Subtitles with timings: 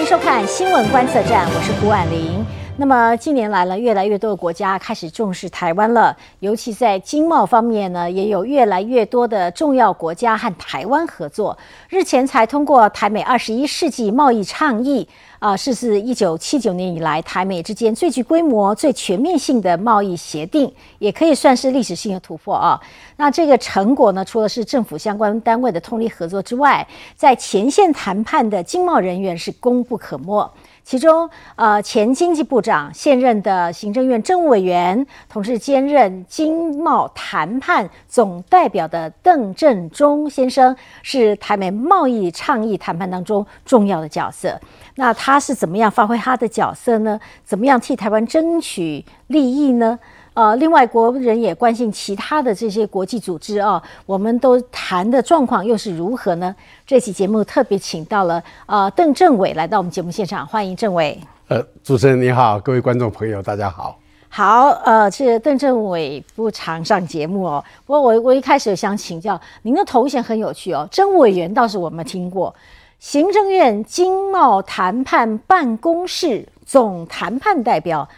[0.00, 2.42] 欢迎收看《新闻观测站》，我是胡婉玲。
[2.80, 11.58] 那么近年来呢，越来越多的国家开始重视台湾了，尤其在经贸方面呢，也有越来越多的重要国家和台湾合作。
[11.90, 15.06] 日前才通过台美二十一世纪贸易倡议。
[15.40, 22.78] 啊，是自一九七九年以来台美之间最具规模、最全面性的贸易协定，也可以算是历史性的突破啊。
[23.16, 26.86] 那这个成果呢，除了是政府相关单位的通力合作之外，
[27.16, 30.50] 在前线谈判的经贸人员是功不可没。
[30.82, 44.60] 其中，呃，前经济部长、现任的行政院政务委员，同时兼任经贸谈判总代表的邓振中先生，是台美贸易倡议谈判当中重要的角色。
[44.96, 47.20] 那他是怎么样发挥他的角色呢？
[47.44, 49.98] 怎么样替台湾争取利益呢？
[50.32, 56.54] 呃，另外国人也关心其他的这些国际组织啊，我们都谈的状况又是如何呢？
[56.86, 61.18] 这期节目特别请到了呃邓政委来到我们节目现场，欢迎政委。
[61.48, 63.98] 呃，主持人你好，各位观众朋友大家好。
[64.28, 67.62] 好，呃，是邓政委不常上节目哦。
[67.84, 72.54] 不过我我一开始想请教您的头衔很有趣哦，政务委员倒是我们听过，
[73.00, 78.08] 行政院经贸谈判办公室总谈判代表。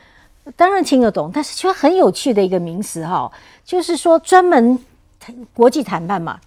[0.57, 3.31] 当然听得懂，但是却很有趣的一个名词哈，
[3.65, 4.79] 就是说专门
[5.55, 6.39] 国际谈判嘛。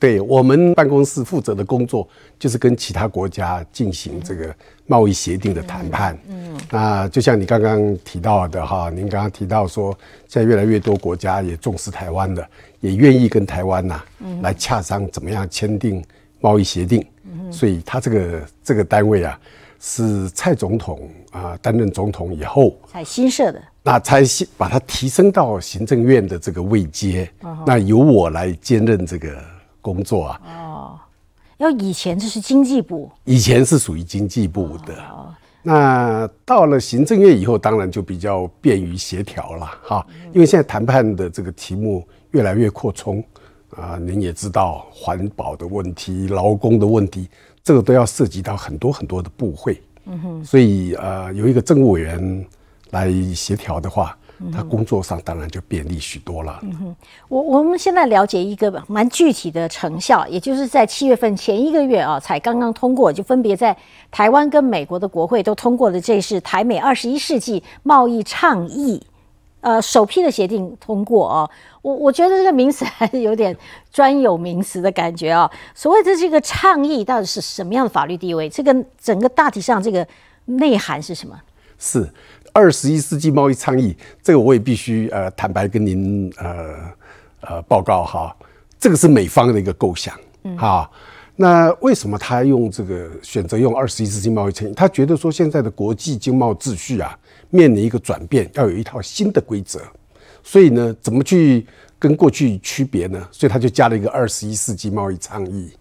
[0.00, 2.06] 对我们办公室负责的工作，
[2.38, 4.54] 就是跟其他国家进行这个
[4.86, 6.18] 贸易协定的谈判。
[6.28, 9.96] 嗯，那就像你刚刚提到的哈，您刚刚提到说，
[10.28, 12.46] 现在越来越多国家也重视台湾的，
[12.80, 14.02] 也愿意跟台湾呐
[14.42, 16.04] 来洽商怎么样签订
[16.40, 17.06] 贸易协定。
[17.24, 19.38] 嗯，所以他这个这个单位啊。
[19.86, 27.30] 是蔡总统啊担任总统以后才新设的，那才新把它提升到行政院的这个位阶，
[27.66, 29.36] 那由我来兼任这个
[29.82, 30.40] 工作啊。
[30.46, 30.98] 哦，
[31.58, 34.94] 要以前这是经济部，以前是属于经济部的。
[35.62, 43.22] 那到了行政院以后，当然就比较便于协调了哈，因为现在谈判的这个题目越来越扩充
[43.76, 47.28] 啊，您也知道环保的问题、劳工的问题。
[47.64, 52.46] 这个都要涉及到很多很多的部会，嗯哼，所以呃，有一个政务委员
[52.90, 54.14] 来协调的话，
[54.52, 56.58] 他工作上当然就便利许多了。
[56.60, 63.74] 嗯哼，我我们现在了解一个蛮具体的成效，也就是在七月份前一个月啊，才刚刚通过，就分别在
[64.10, 69.02] 台湾跟美国的国会都通过了，这是台美二十一世纪贸易倡议。
[69.62, 71.50] 呃，首批的协定通过哦，
[71.84, 73.54] 我我觉得这个名词还是有点
[73.92, 75.50] 专有名词的感觉啊。
[75.74, 78.48] 所谓的这个倡议到底是什么样的法律地位？
[78.48, 80.06] 这个整个大体上这个
[80.46, 81.38] 内涵是什么？
[81.78, 82.08] 是
[82.52, 86.74] 二十一世纪贸易倡议，这个我也必须呃坦白跟您呃
[87.42, 88.34] 呃报告哈，
[88.78, 90.90] 这个是美方的一个构想嗯哈。
[91.36, 94.72] 那为什么他用这个选择用二十一世纪贸易倡议？
[94.72, 97.18] 他觉得说现在的国际经贸秩序啊。
[97.50, 99.80] 面临一个转变，要有一套新的规则，
[100.44, 101.66] 所以呢，怎么去
[101.98, 103.26] 跟过去区别呢？
[103.32, 105.72] 所以他就加了一个二十一世纪贸易倡议。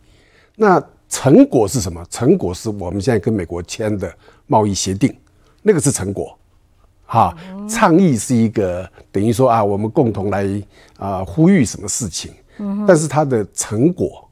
[0.56, 2.04] 那成果是什么？
[2.10, 4.12] 成果是我们现在跟美国签的
[4.48, 5.16] 贸易协定，
[5.62, 6.36] 那个是成果。
[7.06, 7.36] 哈，
[7.70, 10.64] 倡议是一个等于说啊，我们共同来
[10.98, 12.34] 啊呼吁什么事情。
[12.58, 14.28] 嗯，但是它的成果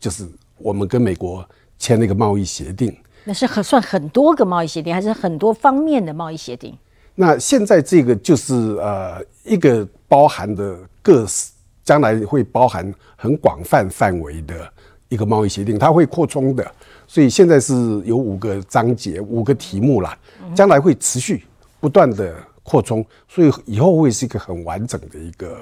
[0.00, 0.26] 就是
[0.58, 2.96] 我们跟美国签那个贸易协定。
[3.24, 6.76] 那是很算很多个贸易协定，还是很多方面的贸易协定？
[7.14, 11.26] 那现在这个就是呃一个包含的各
[11.82, 14.70] 将来会包含很广泛范围的
[15.08, 16.68] 一个贸易协定，它会扩充的，
[17.06, 17.74] 所以现在是
[18.04, 20.16] 有五个章节、五个题目啦，
[20.54, 21.44] 将来会持续
[21.80, 22.34] 不断的。
[22.64, 25.56] 扩充，所以以后会是一个很完整的一个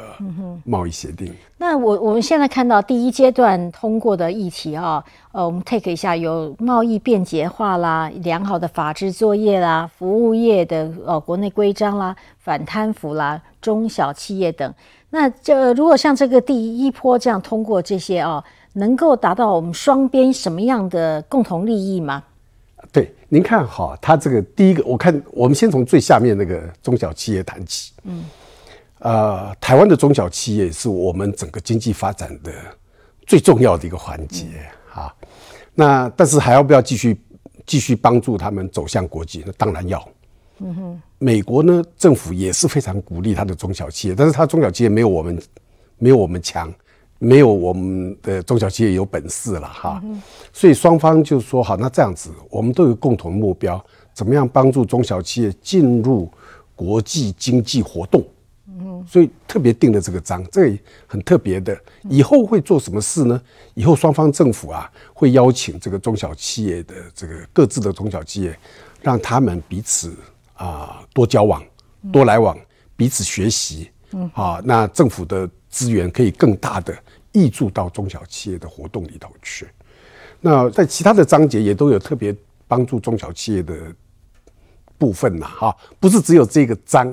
[0.65, 1.35] 贸易协定。
[1.59, 14.73] 那我我们现在看到第一阶段通过的议题啊，呃，我们 take 一下，有贸易便捷化啦，良好的法制作业啦，服务业的呃国内规章啦，反贪腐啦，中小企业等。
[15.11, 18.43] 那这如果像这个第一波这样通过这些啊，
[18.75, 22.23] 能够达到我们双边什么样的共同利益吗？
[22.93, 27.95] 对，您看哈，它这个第一个，我看我们先从最下面那个中小企业谈起。
[28.05, 28.25] 嗯，
[28.99, 32.53] 呃，台湾的中小企业是我们整个经济发展的
[33.27, 34.47] 最重要的一个环节
[34.93, 35.11] 啊。
[35.75, 37.19] 那但是还要不要继续
[37.65, 39.43] 继续帮助他们走向国际？
[39.47, 40.07] 那当然要。
[40.59, 45.43] 嗯哼，美国呢，政府也是非常鼓励他的中小企业，但是他中小企业没有我们
[45.97, 46.71] 没有我们强。
[47.25, 50.03] 没有我们的中小企业有本事了哈，
[50.53, 53.83] 所以双方就说好，那这样子我们都有共同目标，
[54.13, 56.29] 怎么样帮助中小企业进入
[56.75, 58.25] 国际经济活动？
[59.07, 61.79] 所以特别定了这个章，这个很特别的。
[62.09, 63.41] 以后会做什么事呢？
[63.75, 68.59] 以后双方政府啊会邀请这个中小企业的这个各自的中小企业，
[69.01, 70.17] 让他们彼此
[70.55, 71.63] 啊多交往、
[72.13, 72.59] 多来往，
[72.97, 73.91] 彼此学习。
[74.13, 76.97] 嗯，啊，那政府的资源可以更大的
[77.33, 79.67] 挹注到中小企业的活动里头去。
[80.41, 82.33] 那在其他的章节也都有特别
[82.69, 83.75] 帮助中小企业的
[84.99, 87.13] 部分呐，哈，不是只有这个章。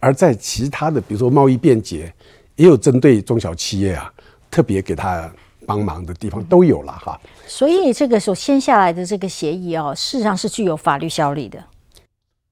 [0.00, 2.12] 而在其他的，比如说贸易便捷，
[2.56, 4.12] 也有针对中小企业啊，
[4.50, 5.30] 特别给他
[5.66, 7.20] 帮忙的地方都有了哈。
[7.46, 11.62] 所以这个所签下来的这个协议哦，事实上是具有法律效力的。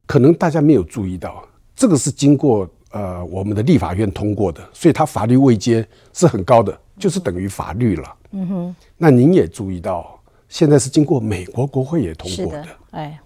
[0.07, 8.15] 可能大家没有注意到，这个是经过呃我们的立法院通过的，所以它法律位阶是很高的，就是等于法律了。
[8.33, 8.77] 嗯哼。
[8.97, 12.67] 那您也注意到，现在是经过美国国会也通过的。
[12.93, 13.21] 哎。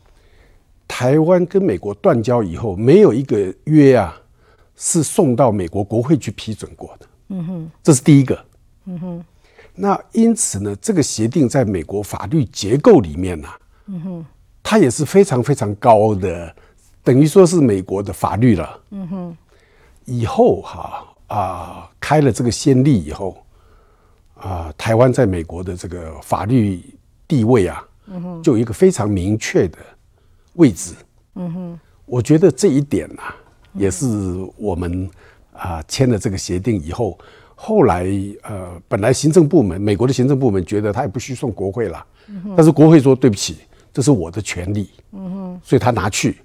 [0.92, 4.20] 台湾跟美国断交以后，没有一个约啊
[4.74, 7.06] 是送到美国国会去批准过的。
[7.28, 8.44] 嗯哼，这是第一个。
[8.86, 9.24] 嗯哼，
[9.76, 13.48] 那因此呢，这个协定在美国法律结构里面呢，
[13.86, 14.26] 嗯哼，
[14.64, 16.52] 它也是非常非常高的，
[17.04, 18.80] 等于说是美国的法律了。
[18.90, 19.36] 嗯哼，
[20.10, 23.36] 以后哈啊开了这个先例以后，
[24.34, 26.82] 啊，台湾在美国的这个法律
[27.28, 29.78] 地位啊，嗯，就有一个非常明确的。
[30.54, 30.94] 位置，
[31.36, 33.22] 嗯哼，我觉得这一点呢，
[33.72, 34.04] 也是
[34.56, 35.08] 我们
[35.52, 37.16] 啊签了这个协定以后，
[37.54, 38.04] 后来
[38.42, 42.04] 呃，本来行政部门，美国的行政部门觉得他也不需送国会了，
[42.56, 43.58] 但是国会说对不起，
[43.92, 46.38] 这是我的权利，嗯哼，所以他拿去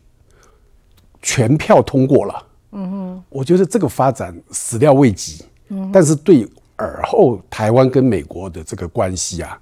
[1.19, 9.59] 全票通过了，嗯哼，我觉得这个发展始料未及，嗯，但是对尔后台湾跟美国的这个关系啊，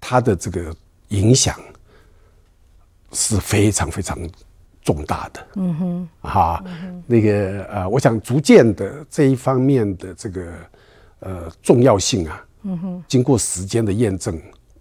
[0.00, 0.74] 它的这个
[1.08, 1.54] 影响。
[3.12, 4.18] 是非常非常
[4.82, 6.62] 重大的，嗯哼，哈，
[7.06, 10.52] 那个呃，我想逐渐的这一方面的这个
[11.20, 14.38] 呃重要性啊，嗯哼，经过时间的验证，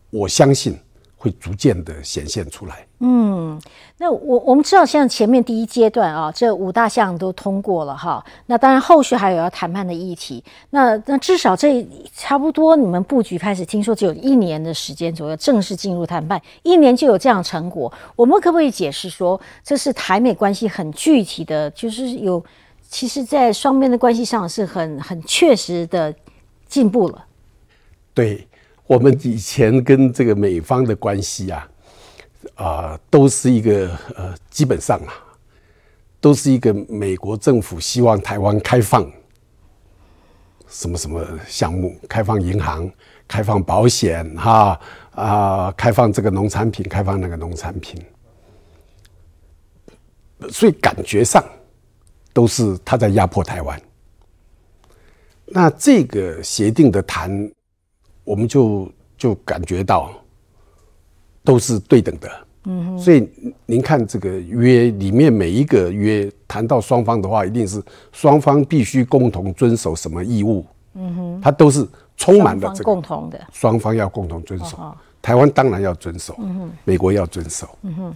[0.09, 0.77] 我相信。
[1.25, 2.86] 会逐渐的显现出来。
[3.00, 3.60] 嗯，
[3.98, 8.24] 那我我们知道，像前面第一阶段啊，这五大项都通过了哈。
[8.45, 10.44] 那当然，后续还有要谈判的议题。
[10.69, 11.83] 那那至少这
[12.13, 17.92] 差不多，你们布局开始，听说只有一年的时间左右正式进入谈判，一年就有这样成果。
[18.16, 22.44] 我们可不可以解释说，这是台美关系很具体的，就是有
[22.88, 26.13] 其实在双边的关系上是很很确实的
[26.68, 27.25] 进步了。
[28.13, 28.48] 对。
[28.87, 31.69] 我们以前跟这个美方的关系啊，
[32.53, 35.13] 啊，都是一个呃，基本上啊，
[36.21, 39.11] 都是一个美国政府希望台湾开放
[40.67, 42.87] 什么什么项目，开放银行，
[43.27, 44.79] 开放保险，哈
[45.15, 47.99] 啊，开放这个农产品，开放那个农产品，
[50.51, 51.43] 所以感觉上
[52.33, 53.81] 都是他在压迫台湾。
[55.45, 57.51] 那这个协定的谈。
[58.25, 60.12] 我们就就感觉到
[61.44, 62.30] 都是对等的，
[62.66, 63.00] 嗯哼。
[63.00, 63.30] 所以
[63.66, 67.81] 您看这个约里面每一个约谈到双方的话，一定是
[68.12, 71.42] 双方必须共同遵守什么义务，嗯哼。
[71.42, 71.88] 它都是
[72.18, 74.95] 充满了这个共同的，双方要共同遵守。
[75.22, 76.72] 台湾当然要遵守，嗯哼。
[76.83, 78.13] 美国要遵守，嗯哼。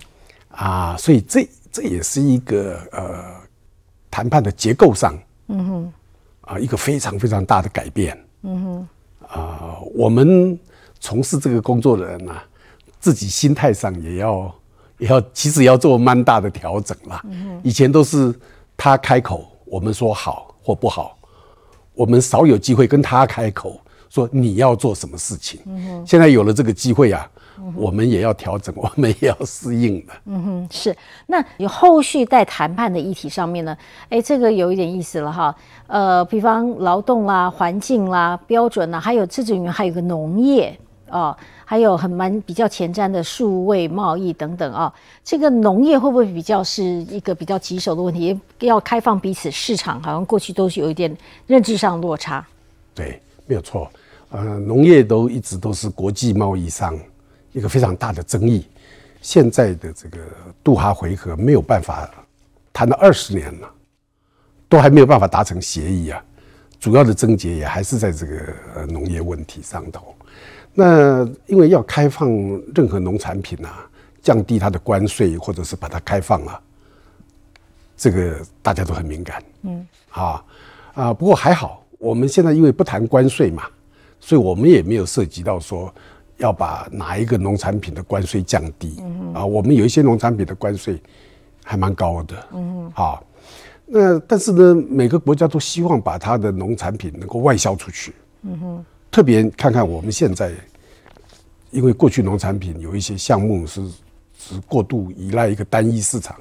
[0.50, 3.24] 啊，所以这这也是一个呃
[4.10, 5.18] 谈判的结构上，
[5.48, 5.94] 嗯哼。
[6.42, 8.88] 啊，一个非常非常大的改变，嗯哼。
[9.30, 10.58] 啊，我们
[11.00, 12.42] 从事这个工作的人呐，
[13.00, 14.54] 自己心态上也要
[14.98, 17.24] 也要，其实要做蛮大的调整啦。
[17.64, 18.34] 以前都是
[18.76, 21.18] 他开口，我们说好或不好，
[21.94, 25.62] 我们少有机会跟他开口说你要做什么事情。
[26.06, 27.30] 现在有了这个机会啊。
[27.76, 30.14] 我们也要调整，我们也要适应的。
[30.26, 30.96] 嗯哼，是。
[31.28, 33.78] 那有后续在谈判的议题上面呢？
[34.10, 35.56] 哎，这个有一点意思了哈。
[35.88, 40.78] 呃，比方劳动啦、环境啦、标准啦，还有这里面还有个农业
[41.10, 41.36] 哦，
[41.66, 44.94] 还有很蛮比较前瞻的数位贸易等等啊。
[45.24, 48.40] 这个农业会不会比较是一个比较棘手的问题？
[48.60, 51.16] 要开放彼此市场，好像过去都是有一点
[51.48, 52.46] 认知上落差。
[52.94, 53.90] 对，没有错。
[54.30, 56.98] 呃，农业都一直都是国际贸易上。
[57.52, 58.66] 一个非常大的争议，
[59.22, 60.18] 现在的这个
[60.64, 62.10] 杜哈回合没有办法
[62.72, 63.70] 谈了二十年了，
[64.68, 66.24] 都还没有办法达成协议啊。
[66.80, 68.40] 主要的症结也还是在这个
[68.76, 70.16] 呃农业问题上头。
[70.74, 72.30] 那因为要开放
[72.74, 73.90] 任何农产品啊，
[74.22, 76.62] 降低它的关税或者是把它开放啊，
[77.98, 79.44] 这个大家都很敏感。
[79.64, 80.46] 嗯，啊
[80.94, 83.64] 啊，不过还好，我们现在因为不谈关税嘛，
[84.20, 85.94] 所以我们也没有涉及到说。
[86.40, 89.02] 要把哪一个农产品的关税降低
[89.34, 89.46] 啊？
[89.46, 91.00] 我们有一些农产品的关税
[91.64, 93.24] 还蛮高的，嗯，好，
[93.86, 98.14] 那但是呢，每个国家都希望把它的农产品能够外销出去。
[98.42, 98.86] 嗯哼。
[99.12, 100.52] 特别看看我们现在，
[101.72, 103.88] 因为过去农产品有一些项目是
[104.38, 106.36] 是过度依赖一个单一市场。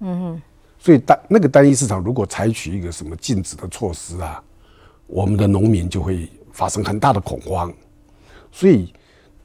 [0.00, 0.42] 嗯哼。
[0.78, 4.42] 所以单那个单一市场如果采取一个什么禁止的措施啊，
[5.06, 7.72] 我们的农民就会发生很大的恐慌。
[8.50, 8.92] 所以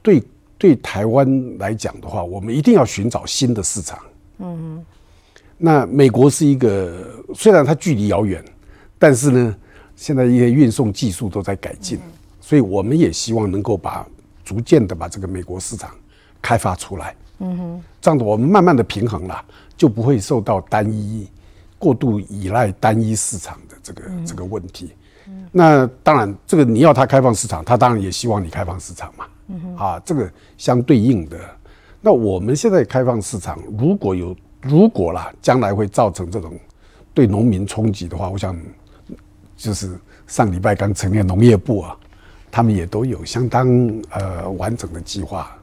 [0.06, 0.22] 对
[0.56, 3.98] 对台湾来讲的话，我们一定要寻找新的市场。
[4.38, 4.84] 嗯哼。
[5.58, 8.44] 那美国是一个，虽然它距离遥远，
[9.00, 9.56] 但是呢，
[9.96, 11.98] 现在一些运送技术都在改进，
[12.40, 14.06] 所以我们也希望能够把
[14.44, 15.90] 逐渐的把这个美国市场
[16.40, 17.16] 开发出来。
[17.40, 19.44] 嗯哼，这样子我们慢慢的平衡了，
[19.76, 21.28] 就不会受到单一
[21.78, 24.92] 过度依赖单一市场的这个这个问题。
[25.50, 29.26] 那当然，这个你要它开放市场，它当然也希望你开放市场嘛。
[29.48, 31.38] 嗯，啊，这个相对应的。
[32.00, 34.36] 那我们现在开放市场，如果有。
[34.62, 36.52] 如果啦，将来会造成这种
[37.14, 38.58] 对农民冲击的话，我想
[39.56, 41.96] 就是上礼拜刚成立农业部啊，
[42.50, 43.68] 他们也都有相当
[44.10, 45.56] 呃完整的计划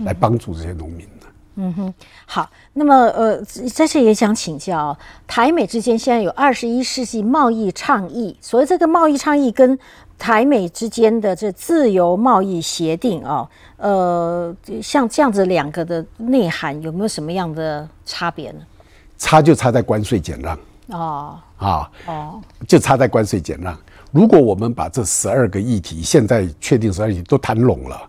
[0.00, 1.26] 来帮助这些农民的。
[1.56, 1.94] 嗯哼，
[2.26, 9.78] 好，那么呃，在这也想请教，台美之间现在有二十一世纪贸易倡议，所以这个贸易倡议跟
[10.20, 13.48] 台美之间的这自由贸易协定啊。
[13.78, 18.60] 呃，像这样子两个的内涵有没有什么样的差别呢？
[19.18, 20.58] 差就差在关税减让
[20.88, 23.76] 哦啊哦，就差在关税减让。
[24.12, 28.00] 如果我们把这十二个议题现在确定十二议题都谈拢了，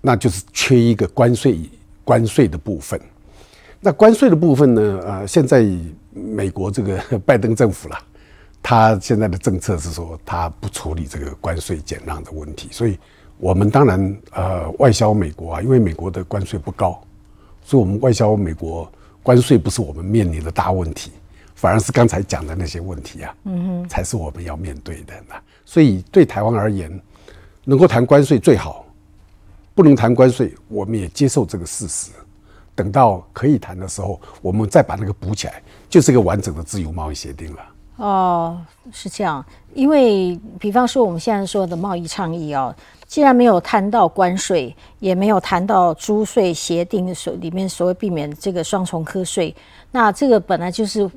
[0.00, 1.60] 那就是缺一个关税
[2.04, 3.00] 关税的部分。
[3.80, 5.00] 那关税的部分呢？
[5.04, 5.66] 呃，现在
[6.12, 7.98] 美国这个 拜登政府了，
[8.64, 12.98] 他现在的政策是说他不处理这个关税减让的问题，所以。
[13.36, 17.02] 我们当然呃外销美国啊，因为美国的关税不高，
[17.64, 18.90] 所以我们外销美国
[19.24, 21.10] 关税不是我们面临的大问题，
[21.56, 25.12] 反而是刚才讲的那些问题啊，嗯哼，才是我们要面对的。
[25.28, 26.88] 那所以对台湾而言，
[27.64, 28.86] 能够谈关税最好，
[29.74, 32.12] 不能谈关税，我们也接受这个事实。
[32.76, 37.62] 等到可以谈的时候，我们再把那个补起来，就是一个完整的自由贸易协定了。
[37.96, 38.60] 哦，
[38.92, 42.74] 是这样，因为比方说我们现在说的贸易倡议哦。
[43.06, 49.54] 既然没有谈到关税，也没有谈到租税协定的所里面所谓避免这个双重课税，
[49.92, 51.08] 那这个本来就是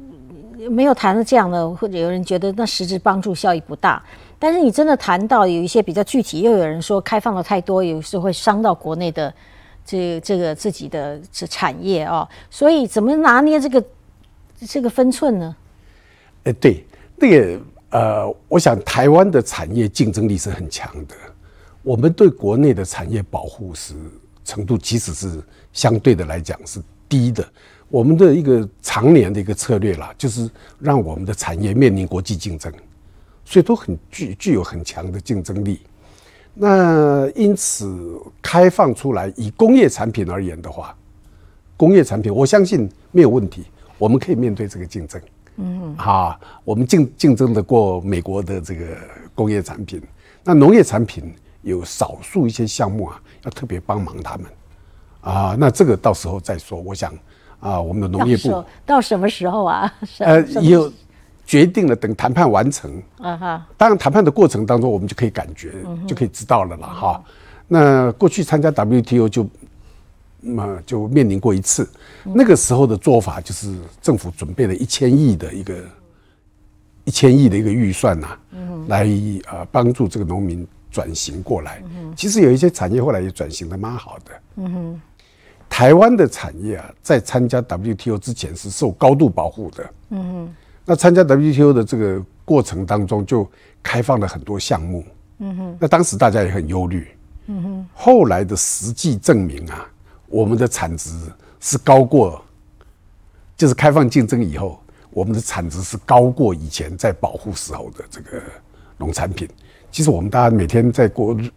[0.69, 4.03] 没有谈的这样的，或者有人觉得那实质帮助效益不大。
[4.37, 9.33] 但是你真的谈到有一些比较具体，又有人说开放的太多，有时候会伤到国内的
[9.83, 12.27] 这这个自己的这产业哦。
[12.51, 13.83] 所以怎么拿捏这个
[14.67, 15.55] 这个分寸呢？
[16.47, 16.85] 哎，对，
[17.17, 21.15] 那个呃，我想台湾的产业竞争力是很强的。
[21.83, 23.93] 我们对国内的产业保护是
[24.45, 25.41] 程度，即使是
[25.73, 27.45] 相对的来讲是低的。
[27.89, 30.49] 我们的一个常年的一个策略啦，就是
[30.79, 32.71] 让我们的产业面临国际竞争，
[33.43, 35.81] 所以都很具具有很强的竞争力。
[36.53, 40.95] 那因此开放出来，以工业产品而言的话，
[41.75, 43.65] 工业产品我相信没有问题，
[43.97, 45.21] 我们可以面对这个竞争。
[45.57, 48.85] 嗯，好，我们竞竞争得过美国的这个
[49.35, 50.01] 工业产品。
[50.43, 51.33] 那农业产品。
[51.63, 54.45] 有少数一些项目啊，要特别帮忙他们，
[55.19, 56.79] 啊，那这个到时候再说。
[56.79, 57.13] 我想
[57.59, 59.93] 啊，我们的农业部到什么时候啊？
[60.19, 60.89] 呃，有
[61.45, 63.67] 决定了，等谈判完成啊哈。
[63.75, 65.73] 当然，谈判的过程当中，我们就可以感觉，
[66.07, 67.21] 就可以知道了了哈。
[67.67, 69.45] 那过去参加 WTO 就，
[70.39, 71.89] 那就面临过一次，
[72.23, 75.75] 那个时候的做法就是政府准备了一千亿的一个
[77.05, 78.37] 一千亿的一个预算呐，
[78.87, 79.07] 来
[79.51, 80.67] 呃帮助这个农民。
[80.89, 81.83] 转型过来，
[82.15, 84.31] 其实有一些产业后来也转型的蛮好的。
[84.55, 85.01] 嗯哼，
[85.69, 89.89] 台湾的产业啊，在参加 WTO 之前是受高度保护的。
[90.09, 93.47] 嗯哼，那参加 WTO 的这个过程当中，就
[93.83, 95.03] 开放了很多项目。
[95.39, 97.07] 嗯哼，那当时大家也很忧虑。
[97.47, 99.87] 嗯哼，后来的实际证明啊，
[100.27, 101.09] 我们的产值
[101.59, 102.41] 是高过，
[103.55, 104.79] 就是开放竞争以后，
[105.09, 108.41] 我们的产值是高过以前在保护时候的这个
[108.97, 109.47] 农产品。
[109.89, 111.49] 其实我们大家每天在过日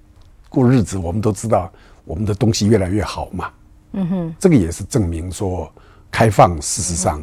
[0.49, 1.71] 过日子，我们都知道
[2.05, 3.51] 我们的东西越来越好嘛。
[3.93, 5.71] 嗯哼，这个也是证明说
[6.11, 7.23] 开放事实上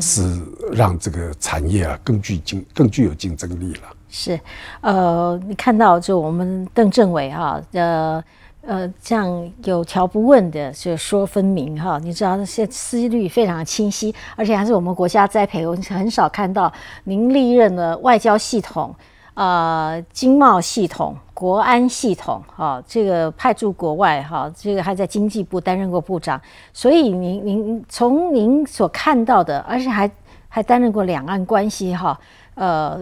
[0.00, 0.42] 是
[0.72, 3.82] 让这个产业啊更具竞更具有竞争力了。
[4.08, 4.38] 是，
[4.80, 8.22] 呃，你看到就我们邓政委哈，呃
[8.66, 16.72] 呃，这样有条不紊的就说分明哈，你知道那些思虑非常清晰，而且还是我们国家栽培，我很少看到
[17.04, 18.94] 您历任的外交系统。
[19.34, 26.40] 呃，经贸系统、国安系统，哈，这个派驻国外，哈，这个还在经济部担任过部长，
[26.72, 30.10] 所以您您从您所看到的，而且还
[30.48, 32.18] 还担任过两岸关系哈。
[32.56, 32.98] 呃，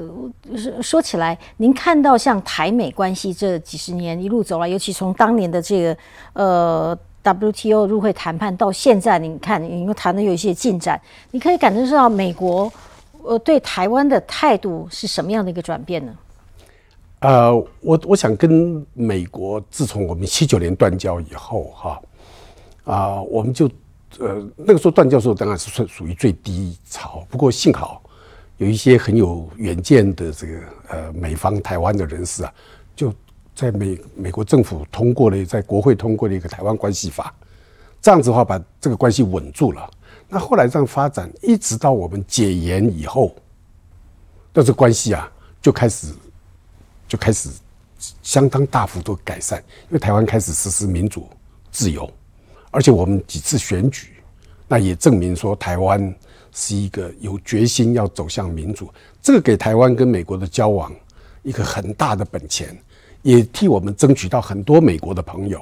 [0.56, 5.96] 说说起来，您看到像台美关系这几十年一路走来，尤其从当年的这个
[6.32, 12.70] 呃 WTO 入会谈判到现在，您看，你又谈的有一些进展，你可以感觉到美国
[13.23, 16.12] 呃对台湾的态度是什么样的一个转变呢？
[17.20, 22.02] 呃，我我想跟美国自从我们七九年断交以后，哈
[22.84, 23.70] 啊，我们就
[24.18, 28.02] 呃那个时候断交时候当然是属属于最低潮，不过幸好
[28.56, 32.52] 有一些很有远见的这个呃美方台湾的人士啊，
[32.94, 33.12] 就
[33.54, 37.34] 在美美国政府通过了，在国会通过了一个台湾关系法，
[38.00, 39.90] 这样子的话把这个关系稳住了。
[40.28, 43.34] 那后来这样发展，一直到我们解严以后，
[44.52, 45.30] 那这关系啊
[45.61, 46.08] 就开始。
[47.06, 47.50] 就开始
[48.23, 51.28] 相当大幅度改善，因为台湾开始实施民主
[51.70, 52.11] 自由，
[52.70, 54.14] 而且我们几次选举，
[54.66, 56.12] 那也证明说台湾
[56.54, 58.88] 是一个有决心要走向民主，
[59.20, 60.90] 这个给台湾跟美国的交往
[61.42, 62.75] 一个很大的本钱，
[63.23, 65.61] 也替我们争取到很多美国的朋友。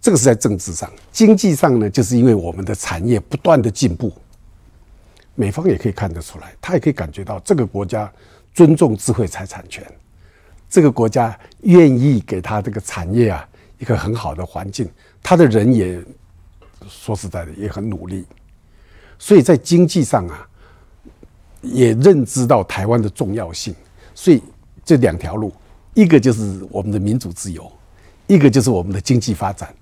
[0.00, 4.12] 这个是在政治上，经济上呢，就是因为我们的产业不断的进步，
[5.34, 8.10] 美方也可以看得出来，他也可以感觉到这个国家
[8.52, 9.82] 尊重智慧财产权。
[10.68, 13.48] 这个国家愿意给他这个产业啊
[13.78, 14.90] 一个很好的环境，
[15.22, 16.02] 他的人也
[16.88, 18.26] 说实在的也很努力，
[19.18, 20.46] 所以在经济上啊
[21.62, 23.74] 也认知到台湾的重要性，
[24.14, 24.42] 所以
[24.84, 25.52] 这两条路，
[25.94, 27.70] 一个就是我们的民主自由，
[28.26, 29.74] 一个就是我们的经济发展，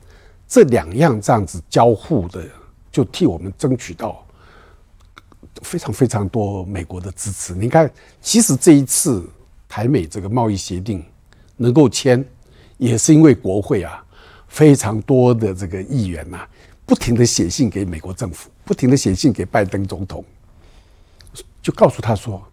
[0.46, 2.44] 这两样这样子交互的，
[2.90, 4.24] 就替我们争取到
[5.62, 7.54] 非常非常多美国的支持。
[7.54, 9.28] 你看，其实这一次。
[9.74, 11.02] 台美这个贸易协定
[11.56, 12.22] 能够签，
[12.76, 14.04] 也是因为国会啊
[14.46, 16.46] 非常多的这个议员呐，
[16.92, 20.22] 不停的写信给美国政府，不停的写信给拜登总统，
[21.62, 22.46] 就告诉他说，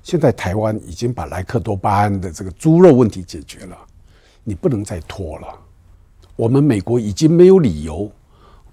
[0.00, 3.76] 现在台湾已经把莱克多巴胺的这个猪肉问题解决了，
[4.44, 5.48] 你不能再拖了。
[6.36, 8.08] 我们美国已经没有理由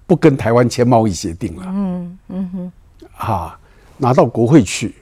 [0.06, 1.64] 不跟台湾签贸易协定了。
[1.66, 2.72] 嗯嗯哼，
[3.16, 3.58] 啊，
[3.98, 4.94] 拿到国会去。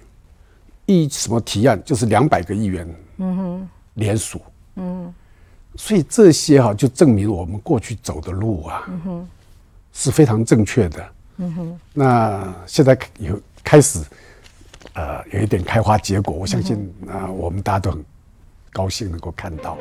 [0.86, 4.40] 一什么提案就是两百个议员，嗯哼，联署，
[4.76, 5.12] 嗯，
[5.76, 9.28] 所以这些哈就证明我们过去走的路啊，嗯哼，
[9.92, 11.80] 是非常正确的，嗯哼。
[11.92, 14.00] 那现在有开始，
[14.94, 18.04] 呃，有一点开花结果，我相信啊，我们大家都很
[18.72, 19.76] 高兴能够看到。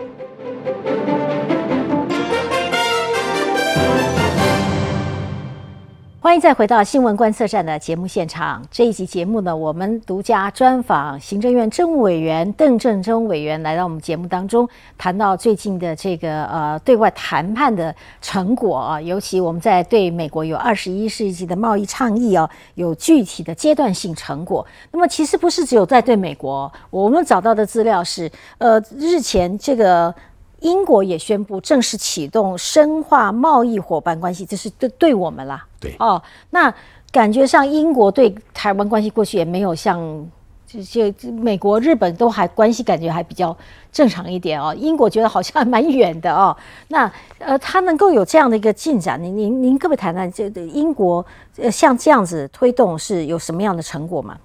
[6.22, 8.62] 欢迎再回到新闻观测站的节目现场。
[8.70, 24.68] 这一集节目呢，我们独家专访行政院政务委员邓正中委员来到我们节目当中，谈到最近的这个呃对外谈判的成果啊，尤其我们在对美国有二十一世纪的贸易倡议啊，有具体的阶段性成果。
[24.92, 30.14] 那么其实不是只有在对美国，我们找到的资料是，呃，日前这个。
[30.62, 35.66] 英国也宣布正式启动深化贸易伙伴关系，这是对对我们啦。
[35.80, 36.74] 对哦，那
[37.12, 40.30] 感觉上英国对台湾关系过去也没有像
[40.68, 43.56] 这些美国、日本都还关系感觉还比较
[43.92, 44.76] 正常一点哦。
[44.78, 46.56] 英国觉得好像蛮远的哦。
[46.90, 51.26] 那呃，他能够有这样的一个进展，您您您可不可以谈谈这英国
[51.58, 54.38] 呃像这样子推动是有什么样的成果吗？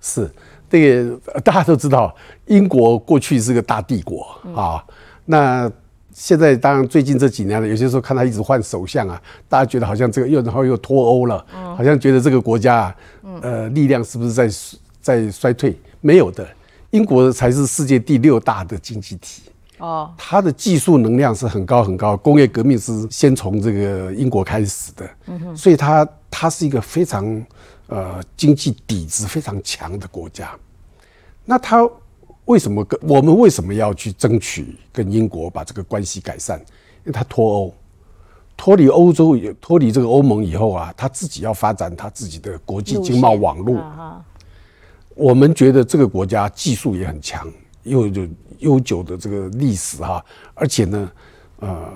[0.00, 0.30] 是
[0.70, 2.14] 这个大家都知道，
[2.44, 4.84] 英国过去是个大帝国啊。
[5.26, 5.70] 那
[6.14, 11.44] 现在当然最近这几年了，有些时候看他一直换首相啊，大家觉得好像这个又然后又脱欧了，
[11.76, 12.96] 好像觉得这个国家啊，
[13.42, 14.48] 呃，力量是不是在
[15.02, 15.78] 在衰退？
[16.00, 16.48] 没有的，
[16.90, 19.42] 英国才是世界第六大的经济体。
[19.78, 25.10] 哦，它的技术能量是很高很高，工业革命是先从这个英国开始的，
[25.54, 27.44] 所以它它是一个非常
[27.88, 30.56] 呃经济底子非常强的国家，
[31.44, 31.86] 那它。
[32.46, 36.58] 为什么跟我们为什么要去争取跟英国把这个关系改善？
[36.58, 37.74] 因为他脱欧，
[38.56, 43.80] 脱离欧洲也脱离这个欧盟以后啊，他自己要发展他自己的国际经贸网络。
[45.14, 47.48] 我们觉得这个国家技术也很强，
[47.82, 48.28] 又有
[48.58, 51.10] 悠久的这个历史哈，而且呢，
[51.58, 51.92] 呃，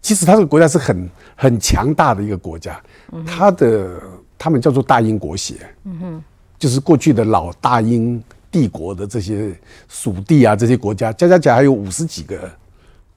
[0.00, 2.78] 其实他这个国家是很很强大的一个国家，
[3.26, 4.02] 他的
[4.36, 5.54] 他们叫做大英国协，
[5.84, 6.24] 嗯哼，
[6.58, 8.22] 就是过去的老大英。
[8.52, 9.52] 帝国的这些
[9.88, 12.50] 属地啊，这些国家加加起来还有五十几个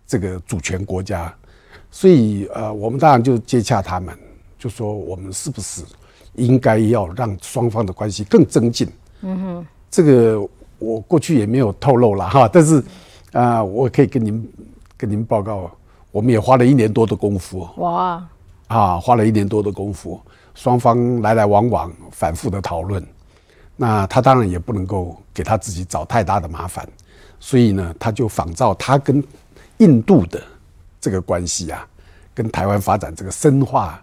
[0.07, 1.31] 这个主权国家，
[1.91, 4.17] 所以呃，我们当然就接洽他们，
[4.57, 5.83] 就说我们是不是
[6.35, 8.87] 应该要让双方的关系更增进？
[9.21, 10.47] 嗯哼，这个
[10.79, 12.83] 我过去也没有透露了哈，但是
[13.33, 14.51] 啊，我可以跟您
[14.95, 15.69] 跟您报告，
[16.11, 17.67] 我们也花了一年多的功夫。
[17.77, 18.25] 哇！
[18.67, 20.19] 啊，花了一年多的功夫，
[20.53, 23.05] 双方来来往往，反复的讨论。
[23.75, 26.87] 那他当然也不能够给他自己找太大的麻烦，
[27.41, 29.21] 所以呢，他就仿照他跟
[29.79, 30.41] 印度的
[31.01, 31.85] 这个关系啊，
[32.33, 34.01] 跟台湾发展这个深化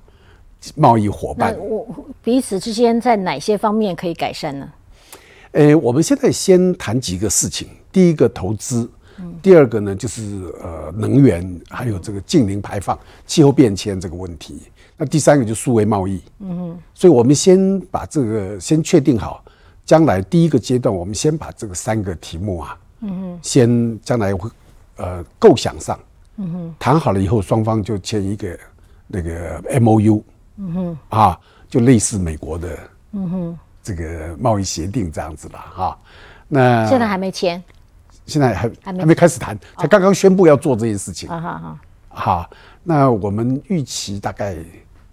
[0.77, 1.59] 贸易伙伴。
[1.59, 1.87] 我
[2.23, 4.71] 彼此之间在哪些方面可以改善呢？
[5.53, 7.69] 呃，我们现在先谈几个事情。
[7.91, 8.91] 第一个投资，
[9.43, 10.23] 第二个呢就是
[10.63, 14.61] 呃能源，还有这个近零排放、气候变迁这个问题。
[14.97, 16.23] 那第三个就是数位贸易。
[16.41, 16.79] 嗯哼。
[16.95, 19.43] 所以我们先把这个先确定好。
[19.85, 24.49] 将来第一个阶段，我们先把这个三个题目啊，嗯哼，先将来会
[24.97, 25.99] 呃构想上，
[26.37, 28.59] 嗯哼，谈好了以后，双方就签一个
[29.09, 30.25] 那个 M O U，
[30.57, 32.79] 嗯哼，啊，就类似美国的，
[33.13, 35.99] 嗯哼，这个贸易协定这样子了哈。
[36.47, 37.63] 那现在还没签，
[38.27, 39.15] 现在还还没。
[39.15, 41.29] 开始谈，才刚刚宣布要做这件事情。
[41.29, 42.51] 好好好，好，
[42.85, 44.57] 那我们预期大概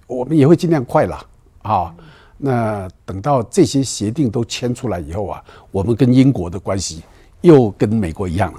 [0.06, 1.26] 我们也会尽量快了，
[1.64, 1.94] 啊。
[2.42, 7.04] 那等到这些协定都签出来以后啊，我们跟英国的关系
[7.42, 8.54] 又跟美国一样，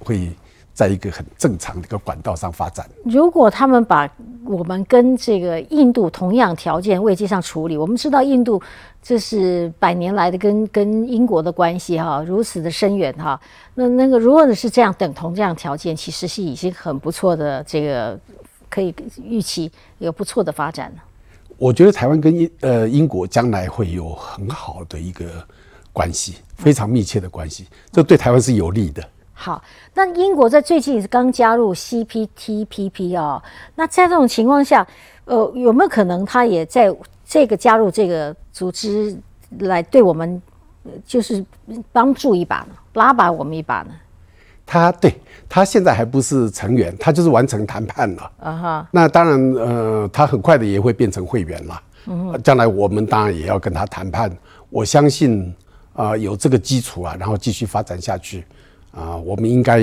[0.00, 0.28] 会
[0.74, 2.84] 在一个很正常的一个管道上发展。
[3.04, 4.10] 如果他们把
[4.44, 8.60] 我们跟这个印度同样条件位阶上处理，我们知道印度
[9.00, 13.40] 这是百年来的跟跟英国的关系哈，如此的深远哈。
[13.74, 18.18] 那那个如果是这样等同这样条件，其实是已经很不错的，这个
[18.68, 21.02] 可以预期有不错的发展了。
[21.60, 25.26] 我觉得台湾跟英呃英国将来会有很好的一个
[25.92, 29.06] 关系，非常密切的关系，这对台湾是有利的。
[29.34, 33.42] 好，那英国在最近刚加入 CPTPP 哦，
[33.74, 34.86] 那在这种情况下，
[35.26, 36.96] 呃，有没有可能他也在
[37.26, 39.14] 这个加入这个组织
[39.58, 40.40] 来对我们
[41.04, 41.44] 就是
[41.92, 43.92] 帮助一把呢，拉拔我们一把呢？
[44.70, 45.12] 他对
[45.48, 48.88] 他现在还不是成员，他就是完成谈判了啊哈。
[48.92, 51.82] 那当然，呃，他很快的也会变成会员了。
[52.06, 54.30] 嗯，将来我们当然也要跟他谈判。
[54.68, 55.52] 我相信
[55.92, 58.44] 啊，有这个基础啊，然后继续发展下去
[58.92, 59.80] 啊，我们应该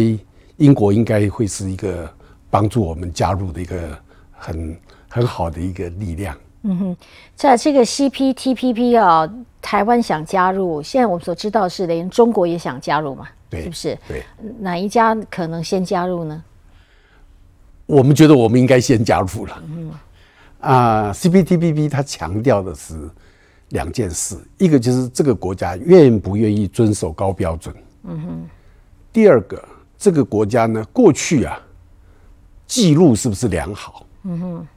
[0.56, 2.10] 英国应该会是一个
[2.50, 3.90] 帮助我们加入的一个
[4.32, 6.34] 很很好的一个力量。
[6.64, 6.98] 嗯哼，
[7.36, 9.30] 在这个 CPTPP 啊，
[9.62, 13.28] 台湾想加入，现在我们所知道是连中国也想加入嘛。
[13.52, 13.98] 是不是？
[14.08, 14.24] 对，
[14.60, 16.44] 哪一家可能先加入呢？
[17.86, 19.64] 我们觉得我们应该先加入了。
[19.70, 19.92] 嗯，
[20.60, 23.10] 啊，CPTPP 它强调的是
[23.70, 27.74] 两件事，一个就是这个国家愿不愿意遵守高标准。
[28.04, 28.50] 嗯哼。
[29.14, 29.64] 第二个，
[29.98, 31.58] 这个国家呢，过去啊，
[32.66, 34.06] 记录是不是良好？
[34.24, 34.68] 嗯哼。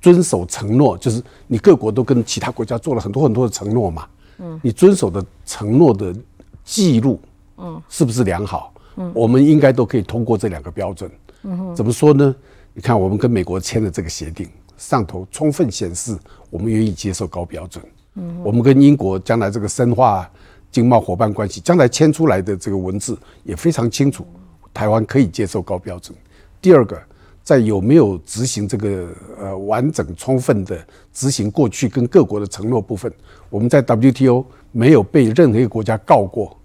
[0.00, 4.08] 遵守承诺，就是你各国都跟其他国家做了很多很多的承诺嘛。
[4.38, 4.58] 嗯。
[4.62, 6.16] 你遵守的承诺的
[6.64, 7.20] 记录。
[7.56, 8.72] 嗯，是不是良好？
[8.96, 11.10] 嗯，我们应该都可以通过这两个标准。
[11.42, 12.34] 嗯哼，怎么说呢？
[12.72, 16.16] 你看，我们跟美国签的这个协定上头，充分显示
[16.50, 17.84] 我们愿意接受高标准。
[18.14, 20.30] 嗯，我们跟英国将来这个深化
[20.70, 24.24] 经贸伙伴关系，将来签出来的这个文字也非常清楚，
[24.72, 26.16] 台湾可以接受高标准。
[26.60, 27.00] 第二个，
[27.42, 30.78] 在有没有执行这个呃完整充分的
[31.12, 33.12] 执行过去跟各国的承诺部分，
[33.50, 36.56] 我们在 WTO 没有被任何一个国家告过。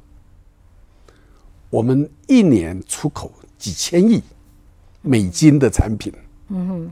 [1.69, 4.21] 我们一年出口几千亿
[5.01, 6.11] 美金的产品，
[6.49, 6.91] 嗯哼，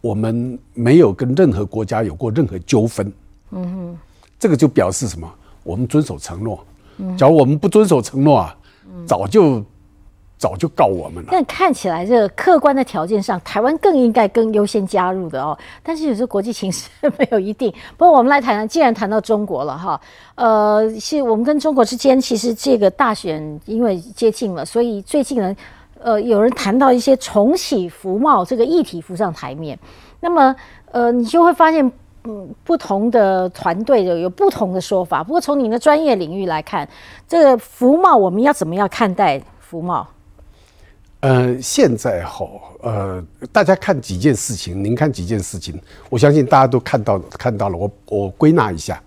[0.00, 3.12] 我们没有跟任何国家有过任何纠纷，
[3.50, 3.98] 嗯哼，
[4.38, 5.28] 这个就表示什么？
[5.64, 6.64] 我们遵守承诺。
[7.16, 8.56] 假如我们不遵守承诺啊，
[9.06, 9.64] 早就。
[10.38, 11.30] 早就告我们了。
[11.32, 15.58] 但看起来，这个客观的条件上，台湾更应该更优先加入的哦。
[15.82, 17.70] 但是有时候国际形势没有一定。
[17.98, 20.00] 不过我们来谈谈，既然谈到中国了哈，
[20.36, 25.56] 呃，是我们跟中国之间，其实这个大选因为接近了，所以最近呢，
[26.00, 29.76] 呃，有人谈到一些重启服贸这个议题浮上台面。
[30.20, 30.54] 那么，
[30.92, 31.90] 呃，你就会发现，
[32.24, 35.24] 嗯，不同的团队有有不同的说法。
[35.24, 36.88] 不过从你的专业领域来看，
[37.26, 40.06] 这个服贸我们要怎么样看待服贸？
[41.20, 42.46] 呃，现在哈，
[42.80, 47.76] 呃，大家看几件事情，您看几件事情，我相信大家都看到看到了。
[47.76, 49.02] 我我归纳一下，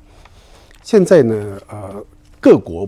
[0.83, 2.05] 现在呢，呃，
[2.41, 2.85] 各国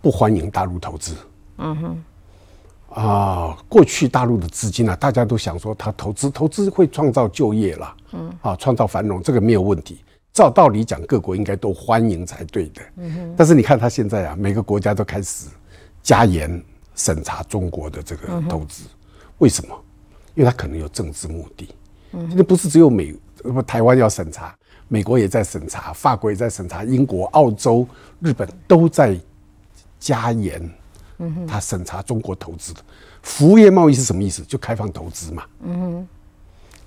[0.00, 1.14] 不欢迎大陆投资。
[1.58, 2.04] 嗯哼。
[2.94, 10.02] 啊，过去大陆的资金呢，大家都想说，他投资投资会创造就业了，嗯，啊，创造繁荣，这个没有问题。
[10.32, 12.82] 照道理讲，各国应该都欢迎才对的。
[12.96, 13.34] 嗯哼。
[13.36, 15.48] 但是你看，他现在啊，每个国家都开始
[16.02, 16.62] 加严。
[16.94, 18.84] 审查中国的这个投资，
[19.38, 19.84] 为什么？
[20.34, 21.68] 因为他可能有政治目的。
[22.12, 24.54] 现在不是只有美不台湾要审查，
[24.88, 27.86] 美国也在审查，法国也在审查，英国、澳洲、
[28.20, 29.18] 日本都在
[29.98, 30.62] 加严。
[31.18, 32.80] 嗯他审查中国投资的
[33.22, 34.42] 服务业贸易是什么意思？
[34.42, 35.44] 就开放投资嘛。
[35.62, 36.06] 嗯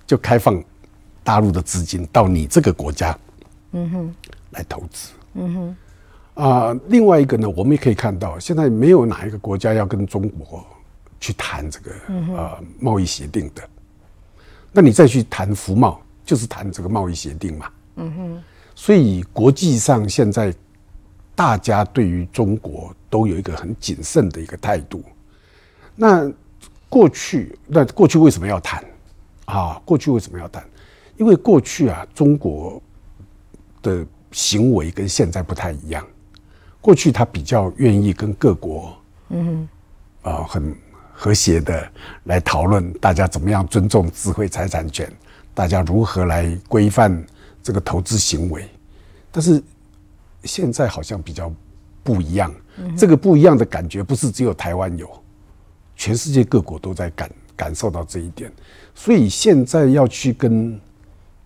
[0.06, 0.62] 就开放
[1.24, 3.18] 大陆的资金到你这个国家，
[3.72, 4.16] 嗯哼，
[4.52, 5.10] 来投资。
[5.34, 5.78] 嗯哼。
[6.36, 10.64] 啊，另外一个呢，我们也可以看到，现在没有哪一个国家要跟中国
[11.20, 11.92] 去谈这个
[12.36, 13.68] 呃贸易协定的。
[14.72, 17.72] 那你再去谈服贸，就是谈这个贸易协定嘛。
[17.96, 18.44] 嗯哼。
[18.76, 20.54] 所以国际上现在
[21.34, 25.02] 大家对于中国都有一个很谨慎的一个态度。
[25.96, 26.30] 那
[26.90, 28.84] 过去，那过去为什么要谈？
[29.46, 30.62] 啊，过去为什么要谈？
[31.16, 32.82] 因为过去啊，中国
[33.82, 36.06] 的行为跟现在不太一样。
[36.86, 38.96] 过去他比较愿意跟各国，
[39.30, 39.68] 嗯，
[40.22, 40.72] 啊，很
[41.12, 41.92] 和谐的
[42.26, 45.12] 来讨论大家怎么样尊重智慧财产权，
[45.56, 47.26] 大家如何来规范
[47.64, 48.70] 这个投资行为。
[49.32, 49.60] 但是
[50.44, 51.52] 现在好像比较
[52.04, 52.54] 不一样，
[52.96, 55.10] 这个不一样的感觉不是只有台湾有，
[55.96, 58.54] 全世界各国都在感感受到这一点。
[58.94, 60.80] 所以现在要去跟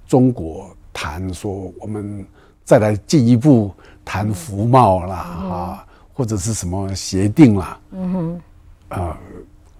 [0.05, 2.25] 中国谈说，我们
[2.65, 3.73] 再来进一步。
[4.09, 8.41] 谈服贸啦，啊，或者是什么协定啦，嗯哼，
[8.99, 9.15] 啊，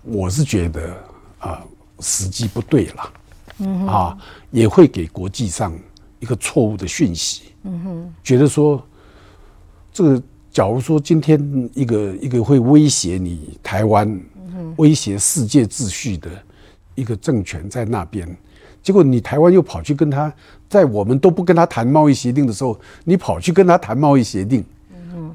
[0.03, 0.95] 我是觉得
[1.39, 1.65] 啊，
[1.99, 3.13] 时机不对了，
[3.57, 4.17] 嗯哼，啊，
[4.51, 5.73] 也会给国际上
[6.19, 8.79] 一个错误的讯息，嗯哼，觉得说，
[9.91, 14.21] 这个假如说今天一个一个会威胁你台湾，
[14.77, 16.29] 威胁世界秩序的
[16.93, 18.37] 一个政权在那边。
[18.81, 20.33] 结果你台湾又跑去跟他，
[20.69, 24.63] 在我们都不跟他谈贸易协定的时候，你跑去跟他谈贸易协定，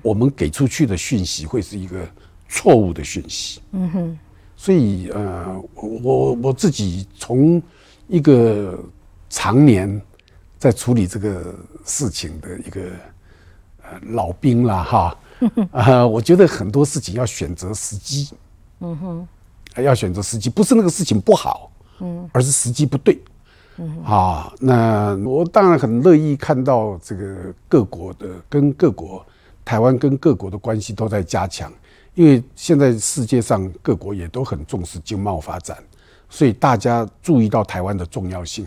[0.02, 2.07] 我们给出去的讯息会是一个
[2.48, 3.61] 错误的讯息。
[3.72, 4.18] 嗯哼，
[4.57, 7.62] 所以呃，我我自己从
[8.09, 8.78] 一个
[9.28, 10.00] 常年
[10.59, 11.54] 在处理这个
[11.85, 12.80] 事情的一个
[13.83, 15.16] 呃老兵了哈，
[15.70, 18.30] 啊， 我觉得很多事情要选择时机。
[18.80, 23.18] 嗯哼，要选择时机，不是那个事情不好，嗯，而是时机不对。
[24.04, 29.24] 啊，那我当然很乐意看到这个各国的跟各国，
[29.64, 31.72] 台湾跟各国的关系都在加强，
[32.14, 35.76] 因为现在世界上各国也都很重视经贸发展，
[36.28, 38.64] 所以大家注意到台湾的重要性，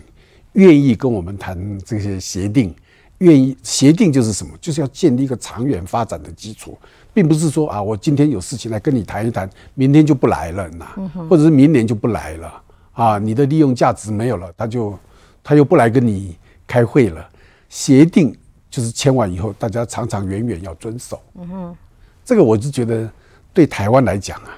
[0.52, 2.74] 愿意跟我们谈这些协定，
[3.18, 6.76] 愿意协定就是什么，就是要建立一个长远发展的基础，
[7.14, 10.86] 并不是说啊，我今天有事情来跟你谈一谈，明天就不来了那，
[11.28, 12.62] 或者是明年就不来了。
[12.98, 14.98] 啊，你的利用价值没有了，他就
[15.44, 17.24] 他又不来跟你开会了。
[17.68, 18.36] 协定
[18.68, 21.22] 就是签完以后，大家长长远远要遵守。
[21.36, 21.76] 嗯哼，
[22.24, 23.08] 这个我是觉得
[23.54, 24.50] 对台湾来讲啊，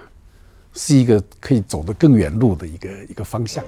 [0.73, 3.63] 是一个可以走得更远路的一个一个方向。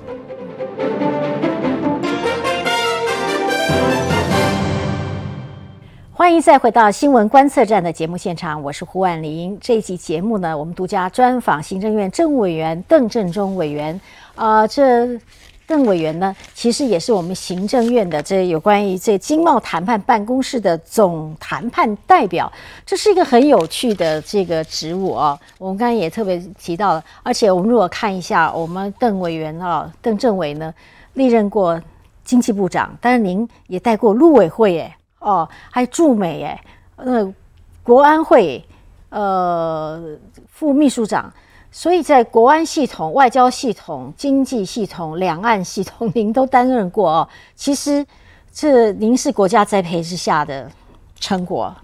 [6.32, 9.58] 欢迎再回到新闻观测站的节目现场，我是胡婉玲。
[9.60, 14.00] 这一集节目呢，我们独家专访行政院政务委员邓正中委员。
[14.34, 15.20] 啊，这
[15.66, 22.50] 邓委员呢，其实也是我们行政院的这有关于这经贸谈判办公室的总谈判代表，
[22.86, 25.38] 这是一个很有趣的这个职务哦。
[25.58, 30.72] 我们刚才也特别提到了，而且我们如果看一下，我们邓委员啊，邓政委呢，
[31.12, 31.78] 历任过
[32.24, 36.64] 经济部长，但是您也带过陆委会耶，哦，还驻美哎，
[36.96, 37.34] 呃，
[37.82, 38.62] 国安会
[39.08, 40.16] 呃
[40.48, 41.32] 副秘书长。
[41.74, 47.28] 所以在国安系统、外交系统、经济系统、两岸系统，您都担任过哦。
[47.54, 48.04] 其实，
[48.52, 50.70] 这您是国家栽培之下的
[51.18, 51.74] 成果。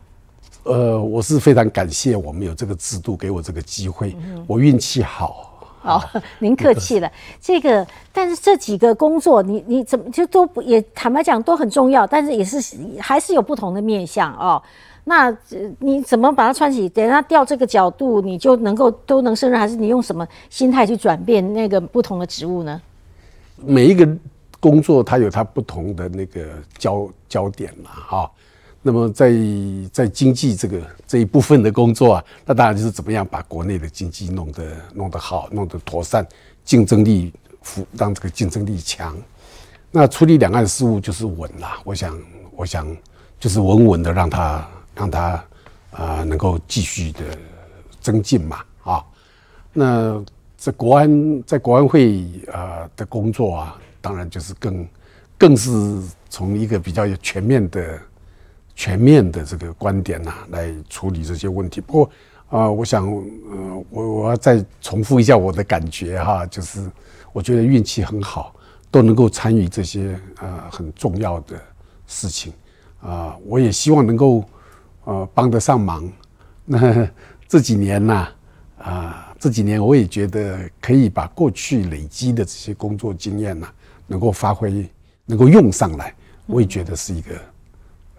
[0.64, 4.14] 呃，我是非常感谢我们有这个制度，给我这个机会。
[4.46, 5.47] 我运气好。
[5.88, 6.04] 好，
[6.40, 7.10] 您客气了。
[7.40, 12.60] 这个，但是这几个工作，你你怎么就都不也坦白讲都很重要，但是也是
[13.00, 14.62] 还是有不同的面向哦。
[15.04, 15.34] 那
[15.78, 16.86] 你怎么把它穿起？
[16.90, 22.78] 等它调这个角度，你就能够都能胜任，还是你用什么心态去转变那个不同的职务呢？
[23.56, 24.06] 每一个
[24.60, 26.44] 工作它有它不同的那个
[26.76, 28.30] 焦焦点嘛，哈。
[28.88, 29.34] 那么在
[29.92, 36.26] 在经济这个这一部分的工作啊，那当然就是怎么样把国内的经济弄得弄得好，弄得妥善，
[36.64, 39.14] 竞争力服让这个竞争力强。
[39.90, 41.78] 那处理两岸事务就是稳啦。
[41.84, 42.18] 我想，
[42.56, 42.96] 我想
[43.38, 44.66] 就是稳稳的让它。
[44.98, 45.44] 让他
[45.92, 47.20] 啊能够继续的
[48.00, 49.04] 增进嘛啊，
[49.72, 50.20] 那
[50.56, 54.88] 在国安在国安会啊的工作啊，当然就是更
[55.38, 55.70] 更是
[56.28, 57.96] 从一个比较有全面的
[58.78, 61.80] 全面的这个观点呐来处理这些问题。
[61.80, 62.10] 不过
[62.48, 66.88] 啊，我想呃我我要再重复一下我的感觉哈，就是
[67.32, 68.54] 我觉得运气很好，
[68.88, 71.60] 都能够参与这些呃很重要的
[72.06, 72.52] 事情
[73.02, 74.44] 啊，我也希望能够。
[75.04, 76.06] 呃，帮得上忙。
[76.66, 77.08] 那
[77.48, 78.28] 这几年呐，
[78.76, 83.66] 啊，这几年我也觉得可以把过去累积的这些工作经验呢，
[84.06, 84.86] 能够发挥，
[85.24, 86.14] 能够用上来，
[86.44, 87.40] 我也觉得是一个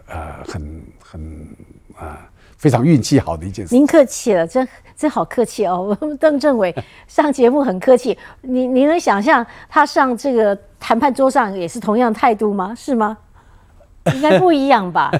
[0.10, 1.48] 呃很很
[1.96, 3.76] 啊、非常运气好的一件事。
[3.76, 5.96] 您客气了，真真好客气哦。
[6.00, 6.74] 我们邓政委
[7.08, 12.74] 上节目很客气，你你能想象他上这个谈判桌上也是同样态度吗？
[12.76, 13.18] 是吗？
[14.16, 15.12] 应该不一样吧？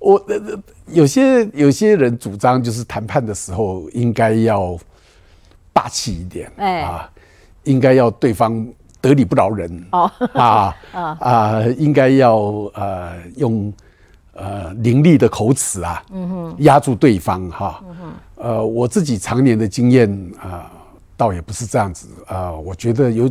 [0.00, 4.76] 我呃呃有些有些人主张就是谈判的时候应该要
[5.72, 7.10] 霸气一点，哎啊，
[7.62, 8.66] 应该要对方
[9.00, 12.36] 得理不饶人哦啊 啊，应该要
[12.74, 13.72] 呃用
[14.34, 16.04] 呃凌厉的口齿啊，
[16.58, 17.82] 压住对方哈。
[18.36, 20.70] 呃，我自己常年的经验啊、
[21.16, 23.30] 倒也不是这样子啊、我觉得有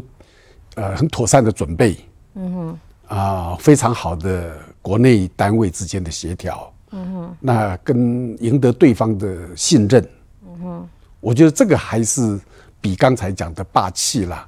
[0.75, 1.97] 呃很妥善的准备，
[2.35, 2.79] 嗯哼
[3.15, 10.09] 啊、非常好的国内单位之间的协调，嗯哼，那跟赢得对方的信任，
[10.47, 10.89] 嗯哼，
[11.19, 12.39] 我觉得这个还是
[12.81, 14.47] 比刚才讲的霸气啦，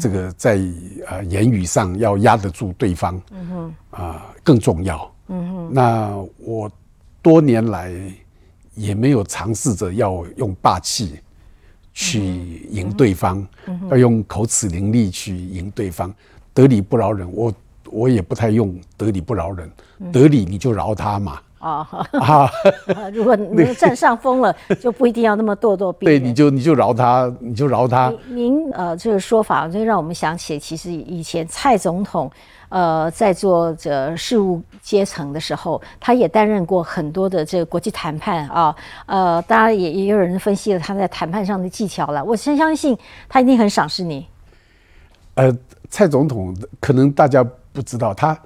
[0.00, 0.58] 这个在
[1.06, 6.70] 呃言语上要压得住对方，嗯哼，啊、更重要，嗯哼，那我
[7.22, 7.90] 多年来
[8.74, 11.18] 也没有尝试着要用霸气。
[11.92, 13.44] 去赢对方，
[13.90, 16.14] 要用口齿伶俐去赢对方，
[16.54, 17.28] 得理不饶人。
[17.34, 17.52] 我
[17.90, 19.70] 我也不太用得理不饶人，
[20.12, 21.40] 得理你就饶他嘛。
[21.58, 22.48] 哦，啊，
[23.12, 26.28] 如果能占上风了，就不一定要那么咄咄逼对，人。
[26.28, 28.10] 你就你就饶他，你就饶他。
[28.28, 32.30] 您呃这个说法，就让我们想起，其实以前蔡总统
[32.70, 38.74] 呃在做这事务阶层的时候，他也担任过很多的这个国际谈判啊。
[39.04, 42.24] 呃，当然也也有人分析了他在谈判上的技巧了。
[42.24, 42.96] 我深相信
[43.28, 44.26] 他一定很赏识你。
[45.34, 45.54] 呃，
[45.90, 48.36] 蔡总统可能大家不知道，他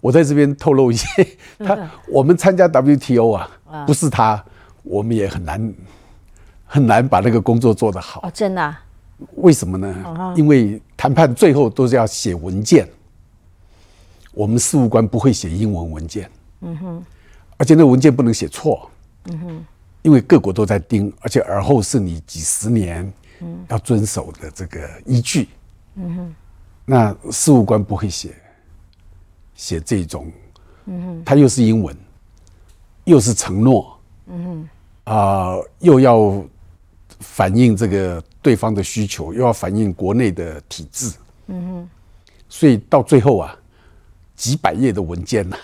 [0.00, 1.26] 我在这边透露一些，
[1.58, 3.50] 他我们参加 WTO 啊，
[3.86, 4.44] 不是他，
[4.82, 5.74] 我们也很难
[6.66, 8.20] 很难把那个工作做得好。
[8.22, 8.80] 哦，真的啊、
[9.36, 10.34] 为什么呢？
[10.36, 12.86] 因为谈判最后都是要写文件，
[14.34, 17.04] 我们事务官不会写英文文件，嗯哼，
[17.56, 18.90] 而且那个文件不能写错，
[19.30, 19.64] 嗯哼，
[20.02, 23.10] 因为各国都在盯，而且而后是你几十年
[23.68, 25.48] 要遵守的这个依据，
[25.94, 26.34] 嗯哼，
[26.84, 28.34] 那事务官不会写
[29.54, 30.30] 写这种，
[30.86, 31.96] 嗯哼，他又是英文，
[33.04, 34.68] 又是承诺，嗯
[35.04, 36.44] 哼，啊、又要
[37.20, 41.14] 反映这个对方的需求，又要反映国内的体制，
[41.46, 41.88] 嗯哼，
[42.48, 43.56] 所以到最后啊，
[44.34, 45.56] 几百页的文件呢、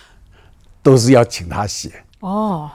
[0.83, 2.71] 都是要请他写，哦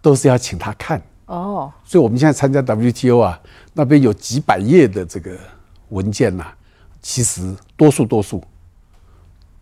[0.00, 1.00] 都是要请他看。
[1.26, 3.38] 哦，所以我们现在参加 WTO 啊，
[3.74, 5.36] 那边有几百页的这个
[5.90, 6.46] 文件呐、
[7.02, 8.42] 其实多数多数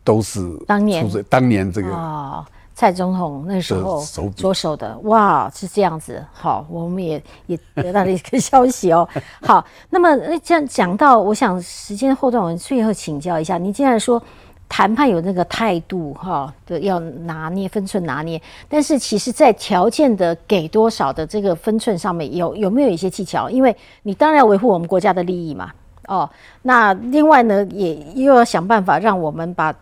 [0.04, 6.24] 都是当年当年这个哦，蔡总统那时候左手笔着手的，哇，是这样子。
[6.32, 9.08] 好，我们也也得到了一个消息哦。
[9.42, 14.22] 好，那么那这样讲到，我想时间后段，我们最后请教一下，你既然说
[14.68, 23.48] 谈判有那个态度哈的要拿捏分寸拿捏，但是其实在条件的给多少的这个分寸上面，有有没有一些技巧？
[23.48, 25.72] 因为你当然要维护我们国家的利益嘛。
[26.08, 26.28] 哦，
[26.62, 29.74] 那另外呢，也又要想办法让我们把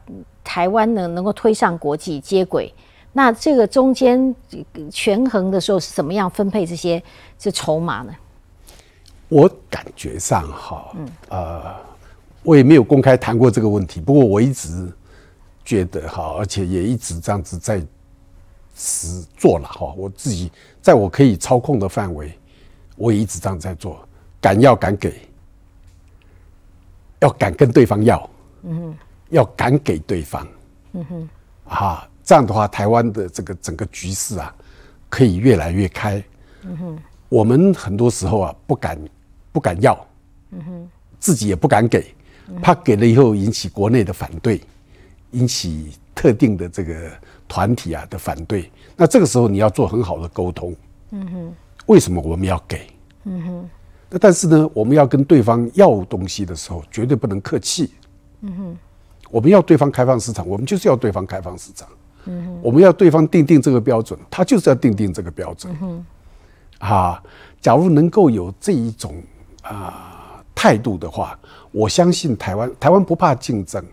[0.43, 2.73] 台湾呢能够推上国际接轨。
[3.13, 4.35] 那这个中间
[4.91, 7.03] 权衡的时候是怎么样分配这些
[7.39, 8.15] 这筹码呢？
[9.29, 11.75] 我感觉上哈，嗯呃，
[12.45, 14.93] 我也没有公开谈过这个问题，不过我一直
[15.65, 17.85] 觉得哈，而且也一直这样子在
[18.77, 19.93] 实做了哈。
[19.97, 20.53] 我自己
[20.83, 22.39] 在我可以操控的范围，
[22.97, 24.07] 我也一直这样在做，
[24.41, 25.15] 敢要敢给，
[27.21, 28.31] 要敢跟对方要，
[28.63, 28.99] 嗯哼
[29.31, 30.47] 要敢给对方，
[30.93, 31.29] 嗯哼，
[31.65, 34.55] 啊，这样的话，台湾的这个整个局势啊，
[35.09, 36.23] 可以越来越开，
[36.63, 36.99] 嗯哼
[37.31, 38.99] 我们很多时候啊不敢
[39.51, 40.07] 不敢要，
[40.51, 42.15] 嗯哼自己也不敢给，
[42.63, 44.61] 怕给了以后引起国内的反对，
[45.33, 47.11] 引起特定的这个
[47.49, 48.71] 团体啊的反对。
[48.97, 50.75] 那这个时候你要做很好的沟通。
[51.87, 52.87] 为什么我们要给？
[54.11, 57.91] 那但是呢，我们要跟对方要东西的时候，绝对不能客气。
[59.31, 61.89] 我们要对方开放市场，我们就是要对方开放市场。
[62.63, 66.05] 我们要对方定定这个标准，他就是要定定这个标准。
[66.79, 67.23] 啊，
[67.61, 69.23] 假如能够有这一种
[69.63, 70.14] 啊、
[70.55, 71.39] 态度的话，
[71.73, 73.85] 我相信台湾台湾不怕竞争。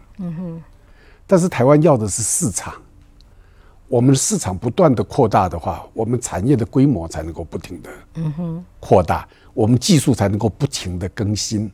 [1.26, 2.74] 但是台湾要的是市场，
[3.88, 7.90] 我们的市场不断的扩大的话，我们产业的规模才能够不停的
[8.80, 11.72] 扩大，我们技术才能够不停的更新。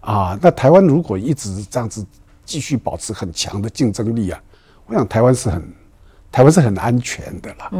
[0.00, 2.04] 啊，那台湾如果一直这样子
[2.44, 4.42] 继续保持很强的竞争力啊，
[4.86, 5.72] 我想台湾是很
[6.30, 7.70] 台湾是很安全的啦。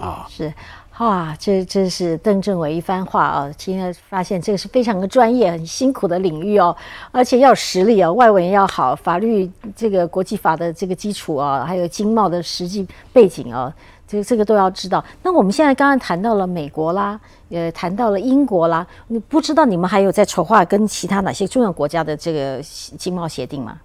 [0.00, 0.26] 啊。
[0.28, 0.52] 是，
[0.98, 3.50] 哇，这这是邓政委一番话啊！
[3.56, 6.76] 今天发现这个是非常的专业、很辛苦的领域哦，
[7.12, 13.72] 而且要实力哦，外文要好，法律这个国际法的这个基础啊，还有经贸的实际背景哦，
[14.08, 15.04] 这这个都要知道。
[15.22, 17.20] 那我们现在刚刚谈到了美国啦，
[17.50, 23.78] 呃，谈到了英国啦，你不知道你们还有在筹划跟其他哪些重要国家的这个经贸协定吗？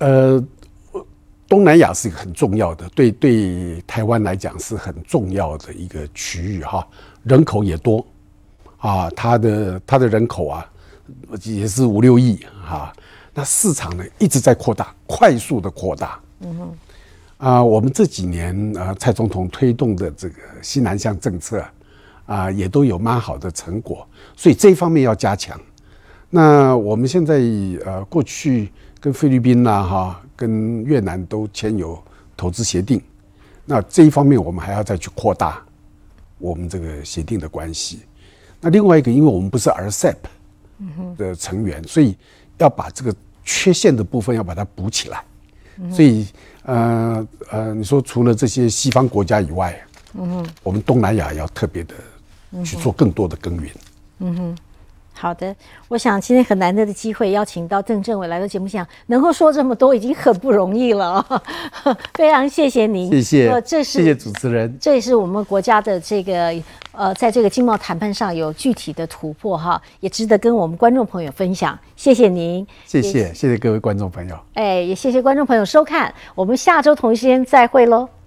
[0.00, 0.38] 呃，
[1.48, 6.86] 东南亚是一个很重要的，对对台湾来讲是很重要的一个区域哈，
[7.22, 8.04] 人口也多
[8.76, 10.64] 啊，它的它的人口啊
[11.42, 12.92] 也是五六亿哈，
[13.32, 16.20] 那市场呢一直在扩大，快速的扩大。
[16.40, 16.76] 嗯哼，
[17.38, 21.64] 啊，我们这几年啊，蔡总统推动的这个西南向政策
[22.26, 25.58] 啊，也都有蛮好的成果，所以这一方面要加强。
[26.28, 27.40] 那我们现在
[27.86, 28.70] 呃，过去
[29.00, 32.00] 跟菲律宾呐、哈，跟越南都签有
[32.36, 33.02] 投资协定，
[33.64, 35.60] 那这一方面我们还要再去扩大
[36.38, 38.02] 我们这个协定的关系。
[38.60, 40.16] 那另外一个，因为我们不是 RCEP
[41.16, 42.16] 的成员，所以
[42.58, 43.12] 要把这个
[43.44, 45.24] 缺陷的部分要把它补起来。
[45.90, 46.28] 所以
[46.62, 49.76] 呃呃，你说除了这些西方国家以外，
[50.14, 51.94] 嗯我们东南亚要特别的
[52.64, 53.70] 去做更多的耕耘。
[54.20, 54.56] 嗯
[55.20, 55.52] 好的，
[55.88, 61.24] 我想今天很难得的机会邀请到邓政委来到节目现场，能够说这么多已经很不容易了，
[62.14, 64.78] 非常谢谢您，谢谢呃，这是谢谢主持人。
[64.80, 66.54] 这也是我们国家的这个
[66.92, 71.76] 呃，在这个经贸谈判上有具体的突破哈，也值得跟我们观众朋友分享。
[71.96, 74.38] 谢谢您，谢谢谢谢各位观众朋友。
[74.54, 78.17] 哎，也谢谢观众朋友收看，我们下周同一时间再会喽。